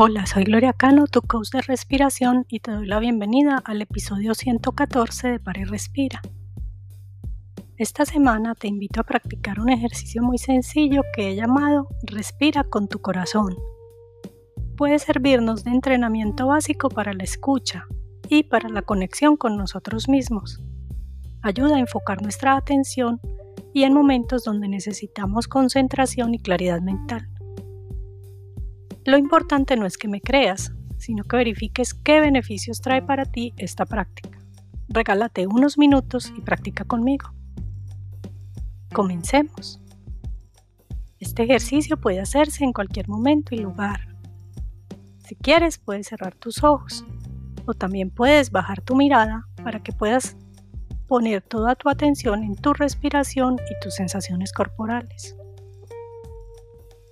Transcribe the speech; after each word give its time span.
Hola, 0.00 0.26
soy 0.26 0.44
Gloria 0.44 0.72
Cano, 0.72 1.08
tu 1.08 1.22
coach 1.22 1.50
de 1.50 1.60
respiración 1.60 2.46
y 2.48 2.60
te 2.60 2.70
doy 2.70 2.86
la 2.86 3.00
bienvenida 3.00 3.60
al 3.64 3.82
episodio 3.82 4.32
114 4.32 5.26
de 5.26 5.40
Para 5.40 5.62
y 5.62 5.64
Respira. 5.64 6.22
Esta 7.76 8.04
semana 8.04 8.54
te 8.54 8.68
invito 8.68 9.00
a 9.00 9.02
practicar 9.02 9.58
un 9.58 9.70
ejercicio 9.70 10.22
muy 10.22 10.38
sencillo 10.38 11.02
que 11.12 11.30
he 11.30 11.34
llamado 11.34 11.88
Respira 12.04 12.62
con 12.62 12.86
tu 12.86 13.00
corazón. 13.00 13.56
Puede 14.76 15.00
servirnos 15.00 15.64
de 15.64 15.72
entrenamiento 15.72 16.46
básico 16.46 16.90
para 16.90 17.12
la 17.12 17.24
escucha 17.24 17.88
y 18.28 18.44
para 18.44 18.68
la 18.68 18.82
conexión 18.82 19.36
con 19.36 19.56
nosotros 19.56 20.08
mismos. 20.08 20.62
Ayuda 21.42 21.74
a 21.74 21.80
enfocar 21.80 22.22
nuestra 22.22 22.56
atención 22.56 23.20
y 23.74 23.82
en 23.82 23.94
momentos 23.94 24.44
donde 24.44 24.68
necesitamos 24.68 25.48
concentración 25.48 26.34
y 26.34 26.38
claridad 26.38 26.82
mental. 26.82 27.28
Lo 29.08 29.16
importante 29.16 29.74
no 29.74 29.86
es 29.86 29.96
que 29.96 30.06
me 30.06 30.20
creas, 30.20 30.70
sino 30.98 31.24
que 31.24 31.38
verifiques 31.38 31.94
qué 31.94 32.20
beneficios 32.20 32.82
trae 32.82 33.00
para 33.00 33.24
ti 33.24 33.54
esta 33.56 33.86
práctica. 33.86 34.38
Regálate 34.86 35.46
unos 35.46 35.78
minutos 35.78 36.30
y 36.36 36.42
practica 36.42 36.84
conmigo. 36.84 37.30
Comencemos. 38.92 39.80
Este 41.20 41.44
ejercicio 41.44 41.98
puede 41.98 42.20
hacerse 42.20 42.64
en 42.64 42.74
cualquier 42.74 43.08
momento 43.08 43.54
y 43.54 43.60
lugar. 43.60 44.14
Si 45.26 45.36
quieres, 45.36 45.78
puedes 45.78 46.08
cerrar 46.08 46.34
tus 46.34 46.62
ojos 46.62 47.02
o 47.64 47.72
también 47.72 48.10
puedes 48.10 48.50
bajar 48.50 48.82
tu 48.82 48.94
mirada 48.94 49.48
para 49.64 49.82
que 49.82 49.92
puedas 49.94 50.36
poner 51.06 51.40
toda 51.40 51.76
tu 51.76 51.88
atención 51.88 52.44
en 52.44 52.56
tu 52.56 52.74
respiración 52.74 53.54
y 53.54 53.82
tus 53.82 53.94
sensaciones 53.94 54.52
corporales. 54.52 55.34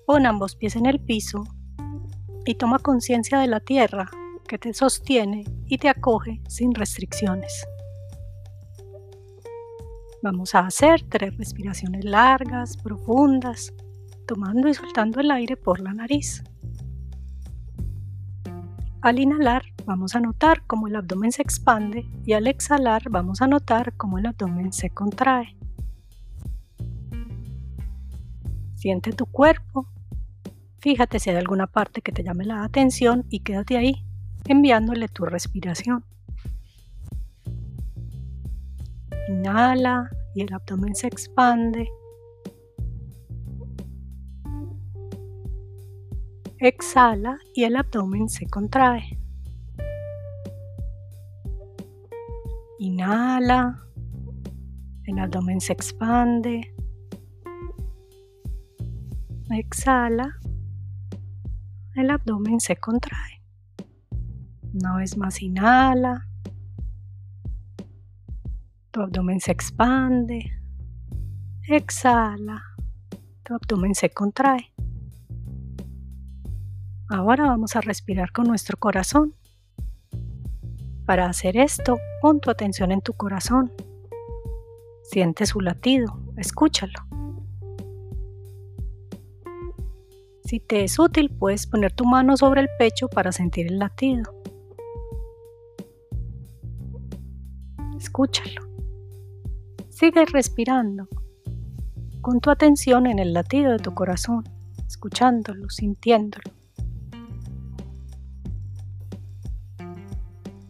Pon 0.04 0.26
ambos 0.26 0.56
pies 0.56 0.76
en 0.76 0.84
el 0.84 1.00
piso 1.00 1.42
y 2.46 2.54
toma 2.54 2.78
conciencia 2.78 3.38
de 3.38 3.48
la 3.48 3.60
tierra 3.60 4.08
que 4.48 4.56
te 4.56 4.72
sostiene 4.72 5.44
y 5.66 5.78
te 5.78 5.88
acoge 5.88 6.40
sin 6.48 6.74
restricciones. 6.74 7.66
Vamos 10.22 10.54
a 10.54 10.60
hacer 10.60 11.02
tres 11.08 11.36
respiraciones 11.36 12.04
largas, 12.04 12.76
profundas, 12.76 13.74
tomando 14.26 14.68
y 14.68 14.74
soltando 14.74 15.20
el 15.20 15.30
aire 15.30 15.56
por 15.56 15.80
la 15.80 15.92
nariz. 15.92 16.42
Al 19.02 19.18
inhalar 19.18 19.62
vamos 19.84 20.14
a 20.16 20.20
notar 20.20 20.66
cómo 20.66 20.88
el 20.88 20.96
abdomen 20.96 21.32
se 21.32 21.42
expande 21.42 22.06
y 22.24 22.32
al 22.32 22.46
exhalar 22.46 23.02
vamos 23.10 23.42
a 23.42 23.46
notar 23.46 23.94
cómo 23.96 24.18
el 24.18 24.26
abdomen 24.26 24.72
se 24.72 24.90
contrae. 24.90 25.56
Siente 28.74 29.12
tu 29.12 29.26
cuerpo 29.26 29.86
Fíjate 30.86 31.18
si 31.18 31.30
hay 31.30 31.36
alguna 31.36 31.66
parte 31.66 32.00
que 32.00 32.12
te 32.12 32.22
llame 32.22 32.44
la 32.44 32.62
atención 32.62 33.26
y 33.28 33.40
quédate 33.40 33.76
ahí, 33.76 34.06
enviándole 34.46 35.08
tu 35.08 35.24
respiración. 35.24 36.04
Inhala 39.28 40.08
y 40.32 40.42
el 40.42 40.54
abdomen 40.54 40.94
se 40.94 41.08
expande. 41.08 41.88
Exhala 46.58 47.36
y 47.52 47.64
el 47.64 47.74
abdomen 47.74 48.28
se 48.28 48.46
contrae. 48.46 49.18
Inhala, 52.78 53.82
el 55.02 55.18
abdomen 55.18 55.60
se 55.60 55.72
expande. 55.72 56.72
Exhala 59.50 60.38
el 61.96 62.10
abdomen 62.10 62.60
se 62.60 62.76
contrae. 62.76 63.42
Una 64.74 64.96
vez 64.96 65.16
más 65.16 65.40
inhala. 65.40 66.28
Tu 68.90 69.00
abdomen 69.00 69.40
se 69.40 69.52
expande. 69.52 70.52
Exhala. 71.66 72.62
Tu 73.42 73.54
abdomen 73.54 73.94
se 73.94 74.10
contrae. 74.10 74.72
Ahora 77.08 77.46
vamos 77.46 77.76
a 77.76 77.80
respirar 77.80 78.32
con 78.32 78.46
nuestro 78.46 78.76
corazón. 78.76 79.34
Para 81.06 81.26
hacer 81.26 81.56
esto, 81.56 81.98
pon 82.20 82.40
tu 82.40 82.50
atención 82.50 82.92
en 82.92 83.00
tu 83.00 83.14
corazón. 83.14 83.72
Siente 85.04 85.46
su 85.46 85.60
latido, 85.60 86.20
escúchalo. 86.36 86.98
Si 90.46 90.60
te 90.60 90.84
es 90.84 91.00
útil, 91.00 91.28
puedes 91.28 91.66
poner 91.66 91.90
tu 91.92 92.04
mano 92.04 92.36
sobre 92.36 92.60
el 92.60 92.68
pecho 92.78 93.08
para 93.08 93.32
sentir 93.32 93.66
el 93.66 93.80
latido. 93.80 94.32
Escúchalo. 97.98 98.62
Sigue 99.90 100.24
respirando 100.26 101.08
con 102.20 102.40
tu 102.40 102.50
atención 102.50 103.08
en 103.08 103.18
el 103.18 103.32
latido 103.32 103.72
de 103.72 103.80
tu 103.80 103.92
corazón, 103.92 104.44
escuchándolo, 104.86 105.68
sintiéndolo. 105.68 106.52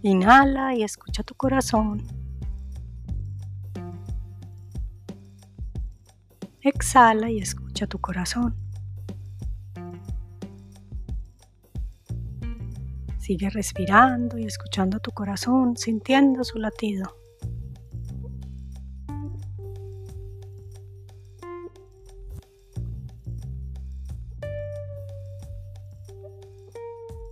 Inhala 0.01 0.75
y 0.75 0.85
escucha 0.85 1.23
tu 1.23 1.35
corazón. 1.35 2.03
Exhala 6.63 7.31
y 7.31 7.41
escucha 7.41 7.87
tu 7.87 7.99
corazón. 7.99 8.66
Sigue 13.27 13.51
respirando 13.51 14.39
y 14.39 14.45
escuchando 14.45 15.01
tu 15.01 15.11
corazón, 15.11 15.77
sintiendo 15.77 16.45
su 16.45 16.61
latido. 16.61 17.17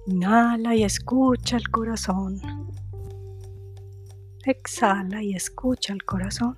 Inhala 0.09 0.75
y 0.75 0.83
escucha 0.83 1.59
el 1.59 1.69
corazón. 1.69 2.41
Exhala 4.45 5.23
y 5.23 5.37
escucha 5.37 5.93
el 5.93 6.05
corazón. 6.05 6.57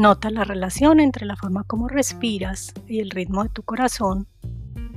Nota 0.00 0.30
la 0.30 0.44
relación 0.44 0.98
entre 0.98 1.26
la 1.26 1.36
forma 1.36 1.62
como 1.64 1.86
respiras 1.86 2.72
y 2.88 3.00
el 3.00 3.10
ritmo 3.10 3.42
de 3.42 3.50
tu 3.50 3.62
corazón 3.64 4.26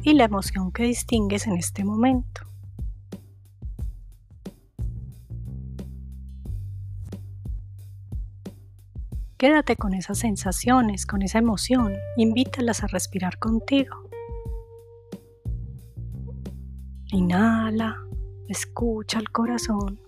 y 0.01 0.13
la 0.13 0.23
emoción 0.23 0.71
que 0.71 0.83
distingues 0.83 1.45
en 1.45 1.57
este 1.57 1.83
momento. 1.83 2.43
Quédate 9.35 9.75
con 9.75 9.93
esas 9.93 10.19
sensaciones, 10.19 11.05
con 11.05 11.21
esa 11.21 11.39
emoción, 11.39 11.97
invítalas 12.15 12.81
a 12.85 12.87
respirar 12.87 13.39
contigo. 13.39 14.07
Inhala, 17.11 17.97
escucha 18.47 19.19
el 19.19 19.29
corazón. 19.31 19.99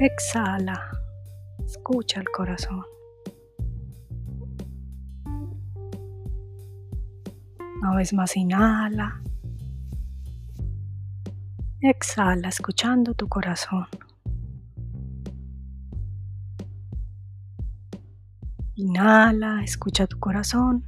Exhala, 0.00 0.99
Escucha 1.70 2.18
el 2.18 2.28
corazón. 2.30 2.84
Una 7.80 7.94
vez 7.94 8.12
más 8.12 8.36
inhala. 8.36 9.22
Exhala 11.80 12.48
escuchando 12.48 13.14
tu 13.14 13.28
corazón. 13.28 13.86
Inhala, 18.74 19.62
escucha 19.62 20.08
tu 20.08 20.18
corazón. 20.18 20.84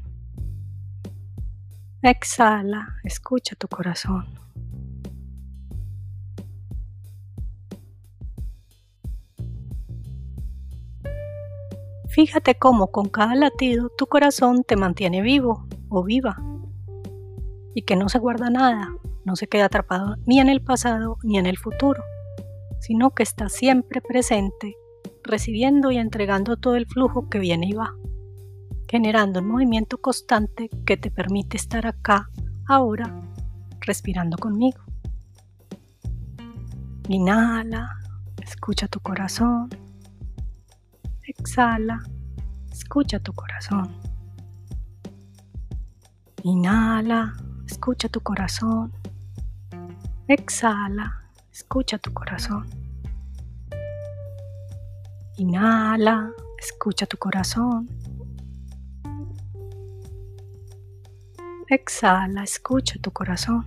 Exhala, 2.03 2.97
escucha 3.05 3.55
tu 3.55 3.69
corazón. 3.69 4.27
Fíjate 12.13 12.57
cómo 12.57 12.89
con 12.89 13.09
cada 13.09 13.35
latido 13.35 13.89
tu 13.89 14.07
corazón 14.07 14.65
te 14.65 14.77
mantiene 14.77 15.23
vivo 15.23 15.67
o 15.89 16.05
viva 16.05 16.37
y 17.75 17.83
que 17.83 17.97
no 17.97 18.11
se 18.11 18.19
guarda 18.19 18.51
nada, 18.51 18.95
no 19.25 19.35
se 19.35 19.47
queda 19.47 19.65
atrapado 19.65 20.17
ni 20.27 20.39
en 20.39 20.51
el 20.51 20.61
pasado 20.61 21.17
ni 21.23 21.39
en 21.39 21.47
el 21.47 21.57
futuro, 21.57 22.03
sino 22.81 23.13
que 23.13 23.23
está 23.23 23.49
siempre 23.49 24.03
presente, 24.03 24.77
recibiendo 25.25 25.91
y 25.91 25.97
entregando 25.97 26.59
todo 26.59 26.77
el 26.77 26.87
flujo 26.87 27.31
que 27.31 27.39
viene 27.39 27.69
y 27.69 27.73
va, 27.73 27.95
generando 28.91 29.41
un 29.41 29.49
movimiento 29.49 29.97
constante 29.97 30.69
que 30.85 30.99
te 30.99 31.11
permite 31.11 31.57
estar 31.57 31.87
acá, 31.87 32.29
ahora, 32.69 33.23
respirando 33.81 34.37
conmigo. 34.37 34.83
Inhala, 37.09 37.89
escucha 38.43 38.87
tu 38.87 39.01
corazón. 39.01 39.71
Exhala, 41.43 42.01
escucha 42.71 43.19
tu 43.19 43.33
corazón. 43.33 43.93
Inhala, 46.45 47.35
escucha 47.67 48.09
tu 48.09 48.21
corazón. 48.21 48.93
Exhala, 50.29 51.25
escucha 51.53 51.99
tu 51.99 52.15
corazón. 52.15 52.71
Inhala, 55.37 56.31
escucha 56.61 57.07
tu 57.07 57.17
corazón. 57.19 57.89
Exhala, 61.69 62.45
escucha 62.45 63.01
tu 63.01 63.11
corazón. 63.11 63.67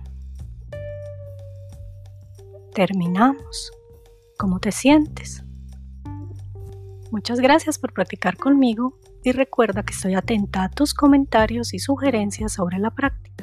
Terminamos. 2.72 3.70
¿Cómo 4.38 4.60
te 4.60 4.72
sientes? 4.72 5.45
Muchas 7.16 7.40
gracias 7.40 7.78
por 7.78 7.94
practicar 7.94 8.36
conmigo 8.36 8.98
y 9.24 9.32
recuerda 9.32 9.82
que 9.82 9.94
estoy 9.94 10.12
atenta 10.12 10.64
a 10.64 10.68
tus 10.68 10.92
comentarios 10.92 11.72
y 11.72 11.78
sugerencias 11.78 12.52
sobre 12.52 12.78
la 12.78 12.90
práctica. 12.90 13.35